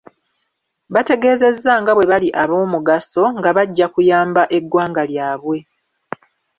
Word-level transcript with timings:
Bategeeza 0.93 1.71
nga 1.81 1.91
bwe 1.93 2.05
bali 2.11 2.29
ab'omugaso, 2.43 3.23
nga 3.37 3.49
bajja 3.57 3.87
kuyamba 3.93 4.41
eggwanga 4.57 5.01
lyabwe. 5.11 5.57